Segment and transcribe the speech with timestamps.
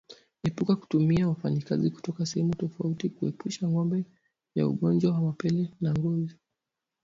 [0.47, 4.03] Epuka kutumia wafanyakazi kutoka sehemu tofauti kuepusha ngombe
[4.55, 6.37] na ugonjwa wa mapele ya ngozi